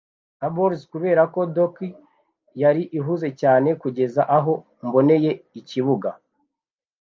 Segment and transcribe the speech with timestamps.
[0.39, 1.75] na bales, kuberako dock
[2.61, 4.53] yari ihuze cyane, kugeza aho
[4.85, 6.09] mboneye ikibuga.